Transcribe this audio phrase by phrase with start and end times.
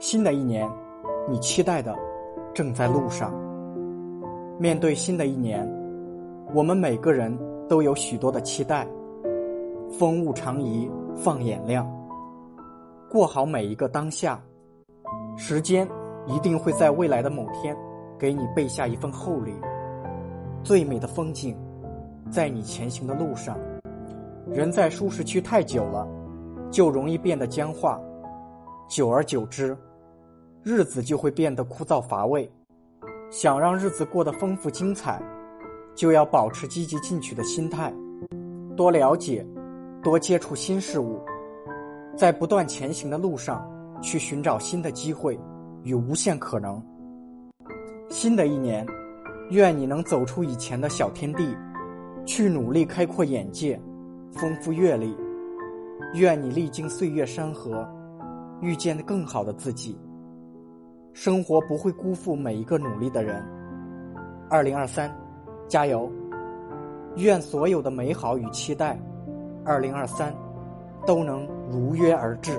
[0.00, 0.70] 新的一年，
[1.28, 1.92] 你期待的
[2.54, 3.34] 正在路上。
[4.56, 5.68] 面对新的一年，
[6.54, 7.36] 我们每个人
[7.68, 8.86] 都有许多的期待。
[9.98, 11.84] 风物长宜放眼量，
[13.10, 14.40] 过好每一个当下。
[15.36, 15.88] 时间
[16.26, 17.76] 一定会在未来的某天，
[18.16, 19.52] 给你备下一份厚礼。
[20.62, 21.56] 最美的风景，
[22.30, 23.58] 在你前行的路上。
[24.48, 26.06] 人在舒适区太久了，
[26.70, 28.00] 就容易变得僵化。
[28.88, 29.76] 久而久之，
[30.68, 32.46] 日子就会变得枯燥乏味。
[33.30, 35.18] 想让日子过得丰富精彩，
[35.94, 37.90] 就要保持积极进取的心态，
[38.76, 39.46] 多了解，
[40.02, 41.18] 多接触新事物，
[42.14, 43.66] 在不断前行的路上，
[44.02, 45.40] 去寻找新的机会
[45.84, 46.82] 与无限可能。
[48.10, 48.86] 新的一年，
[49.48, 51.56] 愿你能走出以前的小天地，
[52.26, 53.80] 去努力开阔眼界，
[54.32, 55.16] 丰富阅历。
[56.12, 57.88] 愿你历经岁月山河。
[58.60, 59.96] 遇见更好的自己，
[61.12, 63.42] 生活不会辜负每一个努力的人。
[64.48, 65.10] 二零二三，
[65.66, 66.10] 加油！
[67.16, 68.98] 愿所有的美好与期待，
[69.64, 70.32] 二零二三
[71.04, 72.52] 都能如约而至。